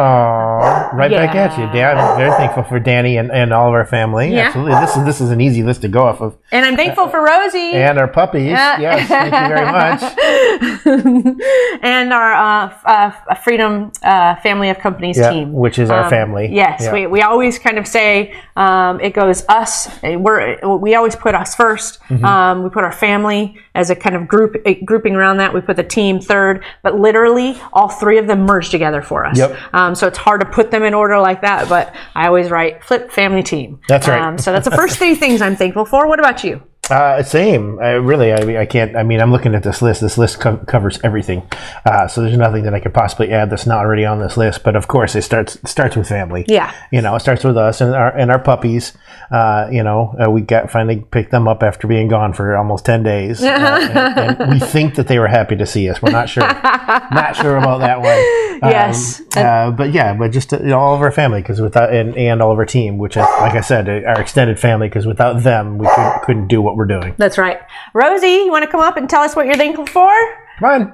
right 0.93 1.09
back 1.09 1.35
at 1.35 1.57
you, 1.57 1.65
Yeah. 1.65 1.93
Dan. 1.93 1.97
I'm 1.97 2.17
very 2.17 2.31
thankful 2.31 2.63
for 2.63 2.79
Dani 2.79 3.19
and, 3.19 3.31
and 3.31 3.53
all 3.53 3.69
of 3.69 3.73
our 3.73 3.85
family. 3.85 4.33
Yeah. 4.33 4.47
Absolutely, 4.47 4.75
this 4.75 4.97
is 4.97 5.05
this 5.05 5.21
is 5.21 5.31
an 5.31 5.41
easy 5.41 5.63
list 5.63 5.81
to 5.81 5.87
go 5.87 6.03
off 6.03 6.21
of. 6.21 6.37
And 6.51 6.65
I'm 6.65 6.75
thankful 6.75 7.07
for 7.09 7.23
Rosie. 7.23 7.73
And 7.73 7.97
our 7.97 8.07
puppies. 8.07 8.51
Yes, 8.79 9.07
thank 9.07 9.33
you 9.33 9.55
very 9.55 9.71
much. 9.71 10.01
and 11.81 12.13
our 12.13 12.33
uh, 12.33 12.77
uh, 12.85 13.35
Freedom 13.35 13.91
uh, 14.03 14.35
Family 14.37 14.69
of 14.69 14.79
Companies 14.79 15.17
Yeah, 15.17 15.31
team, 15.31 15.53
which 15.53 15.79
is 15.79 15.89
our 15.89 16.09
family. 16.09 16.49
Yes, 16.51 16.81
Yeah. 16.83 16.93
we, 16.93 17.07
we 17.07 17.21
always 17.21 17.59
kind 17.59 17.77
of 17.77 17.87
say 17.87 18.33
um, 18.55 18.99
it 18.99 19.13
goes 19.13 19.45
us. 19.49 19.89
We're 20.03 20.57
we 20.77 20.95
always 20.95 21.15
put 21.15 21.35
us 21.35 21.55
1st 21.55 21.97
Mm-hmm. 22.07 22.25
Um, 22.25 22.63
we 22.63 22.69
put 22.69 22.83
our 22.83 22.91
family 22.91 23.57
as 23.75 23.89
a 23.89 23.95
kind 23.95 24.15
of 24.15 24.27
group 24.27 24.55
a 24.65 24.75
grouping 24.75 25.15
around 25.15 25.37
that. 25.37 25.53
We 25.53 25.61
put 25.61 25.75
the 25.75 25.83
team 25.83 26.19
third, 26.19 26.63
but 26.83 26.99
literally 26.99 27.59
all 27.73 27.89
three 27.89 28.17
of 28.17 28.27
them 28.27 28.41
merge 28.45 28.69
together 28.69 29.01
for 29.01 29.25
us. 29.25 29.37
Yep. 29.37 29.57
Um, 29.73 29.95
so 29.95 30.07
it's 30.07 30.17
hard 30.17 30.41
to 30.41 30.47
put 30.47 30.71
them 30.71 30.83
in 30.83 30.93
order 30.93 31.19
like 31.19 31.41
that. 31.41 31.67
But 31.69 31.93
I 32.15 32.27
always 32.27 32.49
write 32.49 32.83
flip 32.83 33.11
family 33.11 33.43
team. 33.43 33.79
That's 33.87 34.07
right. 34.07 34.21
Um, 34.21 34.37
so 34.37 34.51
that's 34.51 34.65
the 34.69 34.75
first 34.75 34.97
three 34.97 35.15
things 35.15 35.41
I'm 35.41 35.55
thankful 35.55 35.85
for. 35.85 36.07
What 36.07 36.19
about 36.19 36.43
you? 36.43 36.61
Uh, 36.89 37.21
same. 37.23 37.79
I 37.79 37.91
really, 37.91 38.31
I, 38.31 38.61
I 38.61 38.65
can't. 38.65 38.95
I 38.95 39.03
mean, 39.03 39.19
I'm 39.19 39.31
looking 39.31 39.53
at 39.55 39.63
this 39.63 39.81
list. 39.81 39.99
This 40.01 40.17
list 40.17 40.39
co- 40.39 40.57
covers 40.57 40.99
everything. 41.03 41.47
Uh, 41.85 42.07
so 42.07 42.21
there's 42.21 42.37
nothing 42.37 42.63
that 42.63 42.73
I 42.73 42.79
could 42.79 42.93
possibly 42.93 43.31
add 43.31 43.49
that's 43.49 43.65
not 43.65 43.79
already 43.79 44.05
on 44.05 44.19
this 44.19 44.37
list. 44.37 44.63
But 44.63 44.75
of 44.75 44.87
course, 44.87 45.15
it 45.15 45.23
starts 45.23 45.55
it 45.57 45.67
starts 45.67 45.95
with 45.95 46.07
family. 46.07 46.45
Yeah. 46.47 46.73
You 46.91 47.01
know, 47.01 47.15
it 47.15 47.19
starts 47.19 47.43
with 47.43 47.57
us 47.57 47.81
and 47.81 47.93
our 47.93 48.15
and 48.15 48.31
our 48.31 48.39
puppies. 48.39 48.93
Uh, 49.31 49.67
you 49.71 49.83
know, 49.83 50.15
uh, 50.25 50.31
we 50.31 50.39
got 50.41 50.71
finally 50.71 51.05
picked 51.11 51.31
them 51.31 51.47
up 51.47 51.61
after 51.61 51.87
being 51.87 52.07
gone 52.07 52.31
for 52.33 52.55
almost 52.55 52.85
ten 52.85 53.03
days, 53.03 53.43
uh, 53.43 53.47
and, 53.47 54.39
and 54.41 54.51
we 54.53 54.59
think 54.59 54.95
that 54.95 55.07
they 55.07 55.19
were 55.19 55.27
happy 55.27 55.57
to 55.57 55.65
see 55.65 55.89
us. 55.89 56.01
We're 56.01 56.11
not 56.11 56.29
sure. 56.29 56.43
not 57.11 57.35
sure 57.35 57.57
about 57.57 57.79
that 57.79 57.99
one. 57.99 58.17
Um, 58.63 58.71
Yes. 58.71 59.21
uh, 59.35 59.69
but 59.71 59.91
yeah, 59.91 60.15
but 60.15 60.31
just 60.31 60.51
uh, 60.53 60.57
you 60.59 60.67
know, 60.69 60.79
all 60.79 60.95
of 60.95 61.01
our 61.01 61.11
family 61.11 61.41
because 61.41 61.59
without 61.61 61.93
and, 61.93 62.15
and 62.17 62.41
all 62.41 62.51
of 62.51 62.57
our 62.57 62.65
team, 62.65 62.97
which 62.97 63.15
is, 63.17 63.25
like 63.39 63.53
I 63.53 63.61
said, 63.61 63.87
our 63.89 64.19
extended 64.21 64.59
family 64.59 64.87
because 64.87 65.05
without 65.05 65.43
them, 65.43 65.77
we 65.77 65.87
couldn't, 65.87 66.21
couldn't 66.23 66.47
do 66.47 66.61
what 66.61 66.76
we're 66.77 66.85
doing. 66.85 67.15
That's 67.17 67.37
right. 67.37 67.59
Rosie, 67.93 68.27
you 68.27 68.51
want 68.51 68.63
to 68.63 68.71
come 68.71 68.79
up 68.81 68.95
and 68.97 69.09
tell 69.09 69.21
us 69.23 69.35
what 69.35 69.45
you're 69.45 69.55
thankful 69.55 69.87
for? 69.87 70.11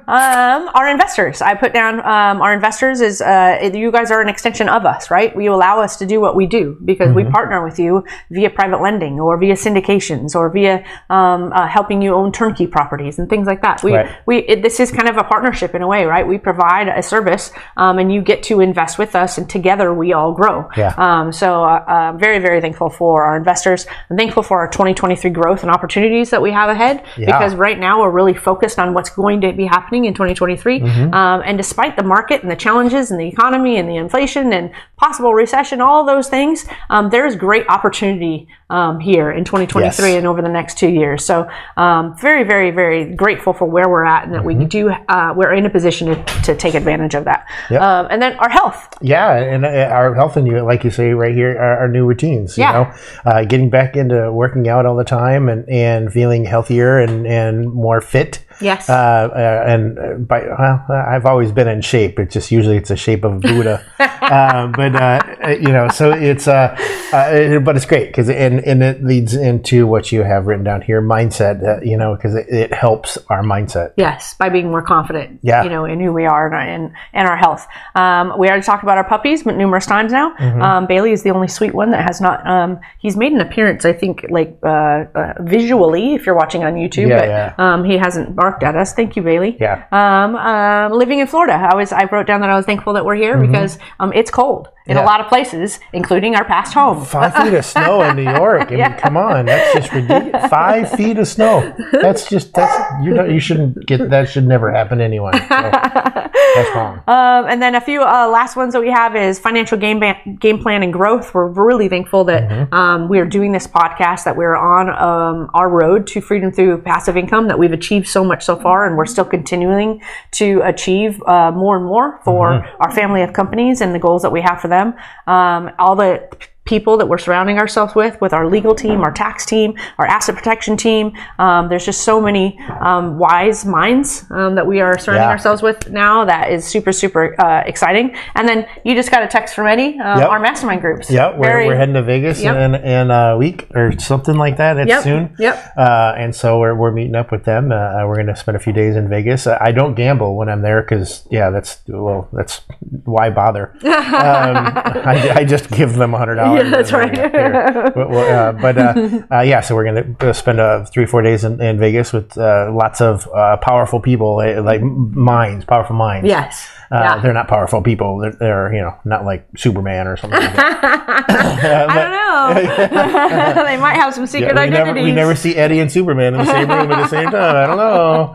Um, 0.07 0.69
our 0.73 0.89
investors. 0.89 1.41
I 1.41 1.55
put 1.55 1.73
down 1.73 1.99
um, 1.99 2.41
our 2.41 2.53
investors 2.53 2.99
is 3.01 3.21
uh, 3.21 3.71
you 3.73 3.91
guys 3.91 4.11
are 4.11 4.21
an 4.21 4.27
extension 4.29 4.67
of 4.67 4.85
us, 4.85 5.09
right? 5.09 5.33
You 5.35 5.53
allow 5.53 5.79
us 5.79 5.95
to 5.97 6.05
do 6.05 6.19
what 6.19 6.35
we 6.35 6.45
do 6.47 6.77
because 6.83 7.03
Mm-hmm. 7.09 7.15
we 7.27 7.31
partner 7.31 7.63
with 7.63 7.79
you 7.79 8.03
via 8.31 8.49
private 8.49 8.81
lending 8.81 9.19
or 9.19 9.37
via 9.37 9.53
syndications 9.55 10.35
or 10.35 10.49
via 10.49 10.83
um, 11.09 11.51
uh, 11.53 11.67
helping 11.67 12.01
you 12.01 12.13
own 12.13 12.31
turnkey 12.31 12.65
properties 12.67 13.19
and 13.19 13.29
things 13.29 13.45
like 13.47 13.61
that. 13.61 13.83
We 13.83 13.93
Right. 13.93 14.09
we 14.25 14.37
it, 14.39 14.61
this 14.61 14.79
is 14.79 14.91
kind 14.91 15.07
of 15.07 15.17
a 15.17 15.23
partnership 15.23 15.75
in 15.75 15.81
a 15.81 15.87
way, 15.87 16.05
right? 16.05 16.27
We 16.27 16.37
provide 16.37 16.87
a 16.89 17.01
service 17.03 17.51
um, 17.77 17.99
and 17.99 18.11
you 18.13 18.21
get 18.21 18.43
to 18.43 18.59
invest 18.59 18.97
with 18.97 19.15
us, 19.15 19.37
and 19.37 19.49
together 19.49 19.93
we 19.93 20.11
all 20.13 20.33
grow. 20.33 20.69
Yeah. 20.77 20.93
Um, 20.97 21.31
so 21.31 21.63
uh, 21.63 21.83
uh, 21.87 22.17
very 22.17 22.39
very 22.39 22.59
thankful 22.61 22.89
for 22.89 23.23
our 23.25 23.37
investors. 23.37 23.85
I'm 24.09 24.17
thankful 24.17 24.43
for 24.43 24.59
our 24.59 24.67
2023 24.69 25.29
growth 25.31 25.61
and 25.63 25.71
opportunities 25.71 26.29
that 26.31 26.41
we 26.41 26.51
have 26.51 26.69
ahead 26.69 27.03
Yeah. 27.17 27.25
because 27.27 27.55
right 27.55 27.79
now 27.79 28.01
we're 28.01 28.09
really 28.11 28.33
focused 28.33 28.79
on 28.79 28.93
what's 28.93 29.09
going 29.09 29.41
to 29.41 29.52
be 29.57 29.65
happening 29.65 30.05
in 30.05 30.13
2023. 30.13 30.79
Mm-hmm. 30.79 31.13
Um, 31.13 31.41
and 31.45 31.57
despite 31.57 31.95
the 31.95 32.03
market 32.03 32.41
and 32.41 32.51
the 32.51 32.55
challenges 32.55 33.11
and 33.11 33.19
the 33.19 33.27
economy 33.27 33.77
and 33.77 33.87
the 33.89 33.95
inflation 33.97 34.53
and 34.53 34.71
possible 34.97 35.33
recession, 35.33 35.81
all 35.81 36.05
those 36.05 36.29
things, 36.29 36.65
um, 36.89 37.09
there 37.09 37.25
is 37.25 37.35
great 37.35 37.67
opportunity 37.69 38.47
um, 38.69 38.99
here 38.99 39.31
in 39.31 39.43
2023 39.43 39.83
Yes. 39.83 40.17
and 40.17 40.25
over 40.27 40.41
the 40.41 40.49
next 40.49 40.77
two 40.77 40.87
years. 40.89 41.23
So 41.23 41.47
um, 41.77 42.15
very, 42.17 42.43
very, 42.43 42.71
very 42.71 43.13
grateful 43.13 43.53
for 43.53 43.65
where 43.65 43.87
we're 43.89 44.05
at 44.05 44.23
and 44.23 44.33
that 44.33 44.43
Mm-hmm. 44.43 44.59
we 44.59 44.65
do 44.65 44.89
uh, 44.89 45.33
we're 45.35 45.53
in 45.53 45.65
a 45.65 45.69
position 45.69 46.07
to, 46.07 46.23
to 46.43 46.55
take 46.55 46.73
advantage 46.73 47.15
of 47.15 47.25
that. 47.25 47.47
Yep. 47.69 47.81
Um, 47.81 48.07
and 48.09 48.21
then 48.21 48.33
our 48.39 48.49
health. 48.49 48.89
Yeah, 49.01 49.35
and 49.35 49.65
uh, 49.65 49.69
our 49.69 50.13
health 50.15 50.37
and 50.37 50.47
you, 50.47 50.61
like 50.61 50.83
you 50.83 50.89
say 50.91 51.13
right 51.13 51.33
here, 51.35 51.51
are 51.57 51.77
our 51.79 51.87
new 51.87 52.05
routines. 52.05 52.57
You 52.57 52.63
Yeah. 52.63 52.71
know, 52.73 52.93
uh, 53.31 53.43
getting 53.45 53.69
back 53.69 53.95
into 53.95 54.31
working 54.31 54.67
out 54.67 54.85
all 54.85 54.95
the 54.95 55.03
time 55.03 55.49
and, 55.49 55.67
and 55.69 56.11
feeling 56.11 56.43
healthier 56.45 56.99
and, 56.99 57.25
and 57.27 57.71
more 57.71 58.01
fit 58.01 58.43
Yes. 58.61 58.87
Uh, 58.89 59.29
and 59.43 59.99
uh, 59.99 60.13
by 60.15 60.41
well, 60.41 60.85
I've 60.89 61.25
always 61.25 61.51
been 61.51 61.67
in 61.67 61.81
shape. 61.81 62.19
It's 62.19 62.33
just 62.33 62.51
usually 62.51 62.77
it's 62.77 62.91
a 62.91 62.95
shape 62.95 63.23
of 63.23 63.41
Buddha, 63.41 63.83
uh, 63.99 64.67
but 64.67 64.95
uh, 64.95 65.49
you 65.49 65.71
know, 65.71 65.87
so 65.89 66.11
it's 66.11 66.47
uh, 66.47 66.75
uh 67.13 67.59
but 67.59 67.75
it's 67.75 67.85
great 67.85 68.07
because 68.07 68.29
and 68.29 68.59
and 68.61 68.83
it 68.83 69.03
leads 69.03 69.33
into 69.33 69.87
what 69.87 70.11
you 70.11 70.23
have 70.23 70.47
written 70.47 70.63
down 70.63 70.81
here, 70.81 71.01
mindset. 71.01 71.63
Uh, 71.63 71.81
you 71.81 71.97
know, 71.97 72.15
because 72.15 72.35
it, 72.35 72.47
it 72.49 72.73
helps 72.73 73.17
our 73.29 73.43
mindset. 73.43 73.93
Yes, 73.97 74.33
by 74.35 74.49
being 74.49 74.69
more 74.69 74.81
confident, 74.81 75.39
Yeah. 75.41 75.63
you 75.63 75.69
know, 75.69 75.85
in 75.85 75.99
who 75.99 76.13
we 76.13 76.25
are 76.25 76.47
and 76.47 76.55
our, 76.55 76.61
and, 76.61 76.93
and 77.13 77.27
our 77.27 77.37
health. 77.37 77.67
Um, 77.95 78.33
we 78.37 78.47
already 78.47 78.63
talked 78.63 78.83
about 78.83 78.97
our 78.97 79.03
puppies 79.03 79.43
but 79.43 79.55
numerous 79.55 79.85
times 79.85 80.11
now. 80.11 80.33
Mm-hmm. 80.35 80.61
Um, 80.61 80.87
Bailey 80.87 81.11
is 81.11 81.23
the 81.23 81.31
only 81.31 81.47
sweet 81.47 81.73
one 81.73 81.91
that 81.91 82.03
has 82.03 82.21
not. 82.21 82.45
Um, 82.47 82.79
he's 82.99 83.17
made 83.17 83.31
an 83.33 83.41
appearance, 83.41 83.85
I 83.85 83.93
think, 83.93 84.25
like 84.29 84.57
uh, 84.63 85.05
uh, 85.15 85.33
visually, 85.41 86.15
if 86.15 86.25
you're 86.25 86.35
watching 86.35 86.63
on 86.63 86.73
YouTube, 86.75 87.09
Yeah, 87.09 87.19
but 87.19 87.27
yeah. 87.27 87.55
Um, 87.57 87.83
he 87.83 87.97
hasn't 87.97 88.35
barked 88.35 88.63
at 88.63 88.75
us. 88.75 88.93
Thank 88.93 89.15
you, 89.15 89.21
Bailey. 89.21 89.32
Yeah. 89.59 89.85
Um, 89.91 90.35
uh, 90.35 90.89
living 90.89 91.19
in 91.19 91.27
Florida, 91.27 91.53
I 91.53 91.75
was 91.75 91.91
I 91.91 92.05
wrote 92.05 92.27
down 92.27 92.41
that 92.41 92.49
I 92.49 92.55
was 92.55 92.65
thankful 92.65 92.93
that 92.93 93.05
we're 93.05 93.15
here 93.15 93.37
because 93.37 93.77
um, 93.99 94.11
it's 94.13 94.31
cold 94.31 94.69
in. 94.85 94.95
Yeah. 94.97 95.03
a 95.03 95.05
lot 95.05 95.21
of 95.21 95.27
places, 95.27 95.79
including 95.93 96.35
our 96.35 96.43
past 96.45 96.73
home. 96.73 97.05
Five 97.05 97.33
feet 97.35 97.53
of 97.53 97.65
snow 97.65 98.01
in 98.03 98.15
New 98.15 98.23
York. 98.23 98.71
I 98.71 98.75
mean, 98.75 98.93
come 98.97 99.17
on, 99.17 99.45
that's 99.45 99.73
just 99.73 99.91
ridiculous. 99.93 100.49
Five 100.49 100.91
feet 100.91 101.17
of 101.17 101.27
snow. 101.27 101.73
That's 101.93 102.27
just 102.29 102.53
that's 102.53 102.75
you 103.03 103.13
don't 103.13 103.31
you 103.31 103.39
shouldn't 103.39 103.85
get 103.85 104.09
that 104.09 104.29
should 104.29 104.45
never 104.47 104.71
happen 104.71 104.97
to 104.99 105.03
anyone. 105.03 105.33
So, 105.33 105.47
that's 105.49 106.69
wrong. 106.75 106.97
Um, 107.07 107.45
and 107.49 107.61
then 107.61 107.75
a 107.75 107.81
few 107.81 108.01
uh, 108.03 108.27
last 108.29 108.55
ones 108.55 108.73
that 108.73 108.81
we 108.81 108.89
have 108.91 109.15
is 109.15 109.39
financial 109.39 109.77
game 109.77 109.99
ban- 109.99 110.37
game 110.39 110.59
plan 110.59 110.83
and 110.83 110.91
growth. 110.93 111.33
We're 111.33 111.47
really 111.47 111.89
thankful 111.89 112.23
that 112.25 112.43
Mm-hmm. 112.43 112.73
um, 112.73 113.07
we 113.09 113.19
are 113.19 113.25
doing 113.25 113.51
this 113.53 113.67
podcast, 113.67 114.25
that 114.25 114.35
we're 114.35 114.55
on 114.55 114.89
um, 114.89 115.49
our 115.53 115.69
road 115.69 116.05
to 116.07 116.19
freedom 116.19 116.51
through 116.51 116.79
passive 116.81 117.15
income, 117.15 117.47
that 117.47 117.57
we've 117.57 117.71
achieved 117.71 118.07
so 118.07 118.23
much 118.23 118.43
so 118.43 118.55
far, 118.57 118.85
and 118.85 118.97
we're 118.97 119.05
still 119.05 119.23
continuing 119.23 120.01
to 120.31 120.59
achieve 120.65 121.21
uh, 121.25 121.51
more 121.51 121.77
and 121.77 121.85
more 121.85 122.19
for 122.23 122.43
Mm-hmm. 122.51 122.81
our 122.83 122.91
family 122.91 123.21
of 123.21 123.31
companies 123.33 123.79
and 123.81 123.95
the 123.95 123.99
goals 123.99 124.21
that 124.23 124.31
we 124.31 124.41
have 124.41 124.59
for 124.59 124.67
them. 124.73 124.87
Um, 125.27 125.71
all 125.77 125.95
the 125.95 126.27
people 126.65 126.95
that 126.97 127.07
we're 127.07 127.17
surrounding 127.17 127.57
ourselves 127.57 127.93
with, 127.93 128.19
with 128.21 128.31
our 128.31 128.47
legal 128.47 128.73
team, 128.73 129.01
our 129.01 129.11
tax 129.11 129.45
team, 129.45 129.75
our 129.97 130.05
asset 130.05 130.35
protection 130.35 130.77
team. 130.77 131.11
Um, 131.37 131.67
there's 131.67 131.85
just 131.85 132.01
so 132.03 132.21
many 132.21 132.57
um, 132.79 133.17
wise 133.19 133.65
minds 133.65 134.25
um, 134.31 134.55
that 134.55 134.65
we 134.65 134.79
are 134.79 134.97
surrounding 134.97 135.23
yeah. 135.23 135.29
ourselves 135.29 135.61
with 135.61 135.89
now. 135.89 136.23
That 136.23 136.51
is 136.51 136.65
super, 136.65 136.93
super 136.93 137.39
uh, 137.41 137.63
exciting. 137.65 138.15
And 138.35 138.47
then 138.47 138.65
you 138.85 138.95
just 138.95 139.11
got 139.11 139.23
a 139.23 139.27
text 139.27 139.55
from 139.55 139.67
Eddie, 139.67 139.99
uh, 139.99 140.19
yep. 140.19 140.29
our 140.29 140.39
mastermind 140.39 140.81
groups. 140.81 141.11
Yeah, 141.11 141.37
we're, 141.37 141.67
we're, 141.67 141.75
heading 141.75 141.95
to 141.95 142.03
Vegas 142.03 142.41
yep. 142.41 142.55
in, 142.55 142.75
in 142.75 143.11
a 143.11 143.37
week 143.37 143.67
or 143.75 143.99
something 143.99 144.35
like 144.35 144.57
that. 144.57 144.77
It's 144.77 144.87
yep. 144.87 145.03
soon. 145.03 145.35
Yep. 145.39 145.73
Uh, 145.77 146.13
and 146.17 146.33
so 146.33 146.59
we're, 146.59 146.75
we're 146.75 146.91
meeting 146.91 147.15
up 147.15 147.31
with 147.31 147.43
them. 147.43 147.73
Uh, 147.73 148.07
we're 148.07 148.15
going 148.15 148.27
to 148.27 148.35
spend 148.37 148.55
a 148.55 148.59
few 148.59 148.73
days 148.73 148.95
in 148.95 149.09
Vegas. 149.09 149.47
I 149.47 149.73
don't 149.73 149.95
gamble 149.95 150.37
when 150.37 150.47
I'm 150.47 150.61
there 150.61 150.81
because, 150.81 151.27
yeah, 151.29 151.49
that's, 151.49 151.81
well, 151.87 152.29
that's 152.31 152.61
why 153.03 153.29
bother. 153.29 153.75
Um, 154.13 154.55
I, 154.55 155.33
I 155.37 155.43
just 155.43 155.69
give 155.69 155.95
them 155.95 156.11
$100. 156.11 156.52
Yeah, 156.55 156.69
that's 156.69 156.93
uh, 156.93 156.97
right. 156.97 157.17
Uh, 157.19 157.91
but, 157.93 158.27
uh, 158.27 158.51
but 158.53 158.77
uh, 159.31 159.41
yeah, 159.41 159.61
so 159.61 159.75
we're 159.75 159.85
going 159.85 160.15
to 160.15 160.29
uh, 160.29 160.33
spend 160.33 160.89
three 160.89 161.03
or 161.03 161.07
four 161.07 161.21
days 161.21 161.43
in, 161.43 161.61
in 161.61 161.79
Vegas 161.79 162.13
with 162.13 162.35
lots 162.37 163.01
of 163.01 163.27
powerful 163.61 163.99
people, 163.99 164.41
eh, 164.41 164.59
like 164.59 164.81
minds, 164.81 165.65
powerful 165.65 165.95
minds. 165.95 166.27
Yes. 166.27 166.69
Yeah. 166.91 167.19
They're 167.21 167.33
not 167.33 167.47
powerful 167.47 167.81
people. 167.81 168.19
They're, 168.19 168.33
they're, 168.33 168.73
you 168.73 168.81
know 168.81 168.95
not 169.03 169.25
like 169.25 169.47
Superman 169.57 170.05
or 170.05 170.15
something. 170.15 170.39
Like 170.39 170.53
I 170.59 172.53
don't 172.53 172.85
know. 172.85 173.63
they 173.63 173.77
might 173.77 173.95
have 173.95 174.13
some 174.13 174.27
secret 174.27 174.49
yeah, 174.49 174.61
we 174.61 174.67
identities. 174.67 174.95
Never, 174.95 175.05
we 175.05 175.11
never 175.11 175.35
see 175.35 175.55
Eddie 175.55 175.79
and 175.79 175.91
Superman 175.91 176.35
in 176.35 176.41
the 176.41 176.45
same 176.45 176.69
room 176.69 176.91
at 176.91 177.01
the 177.01 177.07
same 177.07 177.31
time. 177.31 177.55
I 177.55 177.65
don't 177.65 177.77
know. 177.77 178.33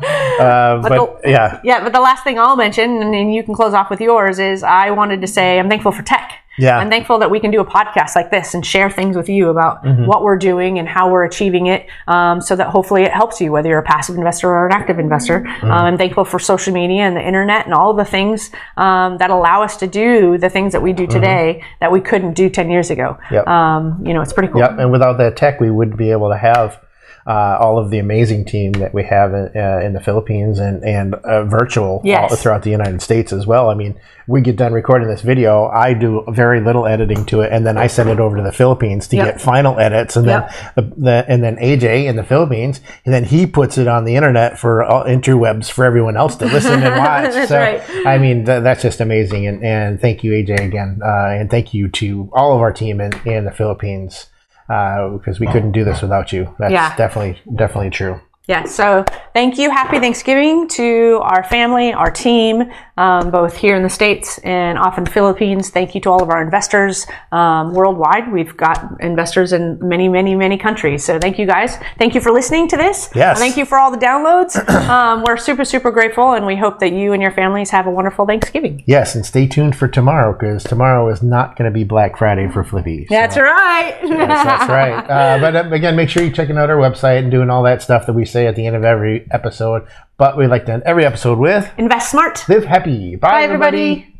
but, 0.82 0.88
but 0.88 1.22
the, 1.22 1.30
yeah, 1.30 1.60
yeah. 1.62 1.84
But 1.84 1.92
the 1.92 2.00
last 2.00 2.24
thing 2.24 2.38
I'll 2.38 2.56
mention, 2.56 3.00
and 3.00 3.32
you 3.32 3.44
can 3.44 3.54
close 3.54 3.74
off 3.74 3.90
with 3.90 4.00
yours, 4.00 4.40
is 4.40 4.64
I 4.64 4.90
wanted 4.90 5.20
to 5.20 5.28
say 5.28 5.60
I'm 5.60 5.68
thankful 5.68 5.92
for 5.92 6.02
tech. 6.02 6.32
Yeah. 6.58 6.78
I'm 6.78 6.90
thankful 6.90 7.18
that 7.18 7.30
we 7.30 7.40
can 7.40 7.50
do 7.50 7.60
a 7.60 7.64
podcast 7.64 8.14
like 8.14 8.30
this 8.30 8.54
and 8.54 8.64
share 8.64 8.90
things 8.90 9.16
with 9.16 9.28
you 9.28 9.48
about 9.50 9.68
Mm-hmm. 9.78 10.06
what 10.06 10.22
we're 10.22 10.36
doing 10.36 10.78
and 10.78 10.88
how 10.88 11.10
we're 11.10 11.24
achieving 11.24 11.66
it 11.66 11.86
um, 12.08 12.40
so 12.40 12.56
that 12.56 12.68
hopefully 12.68 13.04
it 13.04 13.12
helps 13.12 13.40
you, 13.40 13.52
whether 13.52 13.68
you're 13.68 13.78
a 13.78 13.82
passive 13.82 14.16
investor 14.16 14.48
or 14.48 14.66
an 14.66 14.72
active 14.72 14.98
investor. 14.98 15.40
Mm-hmm. 15.40 15.64
Um, 15.66 15.72
I'm 15.72 15.98
thankful 15.98 16.24
for 16.24 16.38
social 16.38 16.72
media 16.72 17.02
and 17.02 17.16
the 17.16 17.26
internet 17.26 17.64
and 17.64 17.74
all 17.74 17.94
the 17.94 18.04
things 18.04 18.50
um, 18.76 19.18
that 19.18 19.30
allow 19.30 19.62
us 19.62 19.76
to 19.78 19.86
do 19.86 20.36
the 20.38 20.50
things 20.50 20.72
that 20.72 20.82
we 20.82 20.92
do 20.92 21.06
today 21.06 21.62
that 21.80 21.92
we 21.92 22.00
couldn't 22.00 22.34
do 22.34 22.50
10 22.50 22.70
years 22.70 22.90
ago. 22.90 23.16
Mm-hmm. 23.22 23.34
Yep. 23.34 23.46
Um, 23.46 24.02
you 24.04 24.12
know, 24.14 24.20
it's 24.20 24.32
pretty 24.32 24.48
cool. 24.52 24.60
Yep. 24.60 24.78
And 24.78 24.90
without 24.92 25.18
that 25.18 25.36
tech, 25.36 25.60
we 25.60 25.70
wouldn't 25.70 25.96
be 25.96 26.10
able 26.10 26.28
to 26.30 26.36
have 26.36 26.80
uh, 27.28 27.58
all 27.60 27.78
of 27.78 27.90
the 27.90 27.98
amazing 27.98 28.42
team 28.46 28.72
that 28.72 28.94
we 28.94 29.04
have 29.04 29.34
in, 29.34 29.50
uh, 29.54 29.80
in 29.84 29.92
the 29.92 30.00
Philippines 30.00 30.58
and 30.58 30.82
and 30.82 31.14
uh, 31.14 31.44
virtual 31.44 32.00
Yes. 32.02 32.30
all 32.30 32.36
throughout 32.38 32.62
the 32.62 32.70
United 32.70 33.02
States 33.02 33.32
as 33.34 33.46
well. 33.46 33.68
I 33.68 33.74
mean, 33.74 33.94
we 34.26 34.40
get 34.40 34.56
done 34.56 34.72
recording 34.72 35.08
this 35.08 35.20
video. 35.20 35.66
I 35.68 35.92
do 35.92 36.24
very 36.28 36.60
little 36.60 36.86
editing 36.86 37.24
to 37.26 37.42
it, 37.42 37.52
and 37.52 37.66
then 37.66 37.76
I 37.76 37.86
send 37.86 38.08
it 38.08 38.18
over 38.18 38.36
to 38.38 38.42
the 38.42 38.52
Philippines 38.52 39.06
to 39.08 39.16
Yep. 39.16 39.26
get 39.26 39.40
final 39.42 39.78
edits, 39.78 40.16
and 40.16 40.26
Yep. 40.26 40.50
then 40.74 40.84
the, 40.96 41.00
the 41.02 41.24
and 41.28 41.44
then 41.44 41.56
AJ 41.58 42.06
in 42.06 42.16
the 42.16 42.24
Philippines, 42.24 42.80
and 43.04 43.12
then 43.12 43.24
he 43.24 43.46
puts 43.46 43.76
it 43.76 43.88
on 43.88 44.04
the 44.04 44.16
internet 44.16 44.58
for 44.58 44.82
all 44.82 45.04
interwebs 45.04 45.70
for 45.70 45.84
everyone 45.84 46.16
else 46.16 46.34
to 46.36 46.46
listen 46.46 46.82
and 46.82 46.96
watch. 47.04 47.32
That's 47.34 47.48
so, 47.50 47.58
right. 47.58 47.82
I 48.06 48.16
mean, 48.18 48.46
th- 48.46 48.62
that's 48.62 48.80
just 48.82 49.00
amazing. 49.00 49.46
And, 49.46 49.62
and 49.62 50.00
thank 50.00 50.24
you, 50.24 50.32
AJ, 50.32 50.64
again. 50.64 51.00
Uh, 51.04 51.28
and 51.38 51.50
thank 51.50 51.74
you 51.74 51.88
to 51.88 52.30
all 52.32 52.54
of 52.54 52.60
our 52.62 52.72
team 52.72 53.00
in, 53.02 53.12
in 53.26 53.44
the 53.44 53.50
Philippines 53.52 54.26
uh, 54.68 55.08
because 55.10 55.40
we 55.40 55.46
couldn't 55.46 55.72
do 55.72 55.84
this 55.84 56.02
without 56.02 56.32
you. 56.32 56.54
That's 56.58 56.72
Yeah. 56.72 56.94
definitely, 56.96 57.40
definitely 57.54 57.90
true. 57.90 58.20
Yeah, 58.46 58.64
so 58.64 59.04
thank 59.34 59.58
you. 59.58 59.70
Happy 59.70 59.98
Thanksgiving 59.98 60.68
to 60.68 61.20
our 61.22 61.44
family, 61.44 61.92
our 61.92 62.10
team, 62.10 62.64
um, 62.96 63.30
both 63.30 63.56
here 63.56 63.76
in 63.76 63.82
the 63.82 63.88
States 63.90 64.38
and 64.38 64.78
off 64.78 64.98
in 64.98 65.04
the 65.04 65.10
Philippines. 65.10 65.70
Thank 65.70 65.94
you 65.94 66.00
to 66.02 66.10
all 66.10 66.22
of 66.22 66.30
our 66.30 66.42
investors 66.42 67.06
um, 67.32 67.72
worldwide. 67.74 68.32
We've 68.32 68.56
got 68.56 69.00
investors 69.00 69.52
in 69.52 69.78
many, 69.86 70.08
many, 70.08 70.34
many 70.34 70.56
countries. 70.58 71.04
So 71.04 71.18
thank 71.18 71.38
you 71.38 71.46
guys. 71.46 71.76
Thank 71.98 72.14
you 72.14 72.20
for 72.20 72.32
listening 72.32 72.68
to 72.68 72.76
this. 72.76 73.10
Yes. 73.14 73.38
Thank 73.38 73.56
you 73.56 73.64
for 73.64 73.78
all 73.78 73.90
the 73.90 73.98
downloads. 73.98 74.56
um, 74.88 75.22
we're 75.26 75.36
super, 75.36 75.64
super 75.64 75.90
grateful, 75.90 76.32
and 76.32 76.44
we 76.46 76.56
hope 76.56 76.80
that 76.80 76.92
you 76.92 77.12
and 77.12 77.22
your 77.22 77.32
families 77.32 77.70
have 77.70 77.86
a 77.86 77.90
wonderful 77.90 78.26
Thanksgiving. 78.26 78.82
Yes, 78.86 79.14
and 79.14 79.24
stay 79.24 79.46
tuned 79.46 79.76
for 79.76 79.88
tomorrow 79.88 80.32
because 80.32 80.64
tomorrow 80.64 81.08
is 81.08 81.22
not 81.22 81.56
going 81.56 81.70
to 81.70 81.74
be 81.74 81.84
Black 81.84 82.16
Friday 82.18 82.48
for 82.48 82.64
Flippy. 82.64 83.06
So- 83.08 83.14
That's 83.14 83.36
right. 83.36 83.96
Yes, 84.18 84.44
that's 84.44 84.68
right. 84.68 85.08
Uh, 85.08 85.38
but 85.38 85.54
uh, 85.54 85.70
again, 85.70 85.94
make 85.94 86.08
sure 86.08 86.22
you're 86.22 86.32
checking 86.32 86.58
out 86.58 86.70
our 86.70 86.76
website 86.76 87.18
and 87.20 87.30
doing 87.30 87.50
all 87.50 87.62
that 87.62 87.82
stuff 87.82 88.06
that 88.06 88.14
we 88.14 88.24
say 88.24 88.46
at 88.46 88.56
the 88.56 88.66
end 88.66 88.74
of 88.74 88.82
every 88.84 89.27
episode. 89.30 89.86
But 90.16 90.36
we 90.36 90.46
like 90.46 90.66
to 90.66 90.72
end 90.72 90.82
every 90.84 91.04
episode 91.04 91.38
with 91.38 91.70
Invest 91.78 92.10
smart. 92.10 92.48
live 92.48 92.64
happy. 92.64 93.16
Bye, 93.16 93.30
Bye, 93.30 93.42
everybody. 93.42 94.14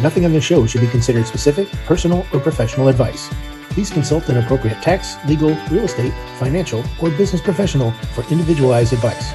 Nothing 0.00 0.26
on 0.26 0.32
this 0.32 0.44
show 0.44 0.66
should 0.66 0.82
be 0.82 0.86
considered 0.88 1.26
specific, 1.26 1.66
personal, 1.86 2.26
or 2.32 2.40
professional 2.40 2.88
advice. 2.88 3.30
Please 3.70 3.90
consult 3.90 4.28
an 4.28 4.36
appropriate 4.36 4.80
tax, 4.82 5.16
legal, 5.26 5.56
real 5.70 5.84
estate, 5.84 6.12
financial, 6.38 6.84
or 7.00 7.08
business 7.10 7.40
professional 7.40 7.90
for 8.14 8.22
individualized 8.30 8.92
advice. 8.92 9.32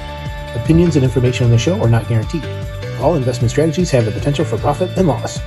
Opinions 0.54 0.94
and 0.94 1.04
information 1.04 1.44
on 1.46 1.50
the 1.50 1.58
show 1.58 1.80
are 1.82 1.88
not 1.88 2.06
guaranteed. 2.08 2.44
All 3.00 3.16
investment 3.16 3.50
strategies 3.50 3.90
have 3.90 4.04
the 4.04 4.12
potential 4.12 4.44
for 4.44 4.58
profit 4.58 4.96
and 4.96 5.08
loss. 5.08 5.40